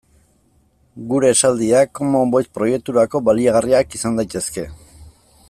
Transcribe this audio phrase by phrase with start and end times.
[1.11, 4.67] Gure esaldiak Common Voice proiekturako baliagarriak izan daitezke.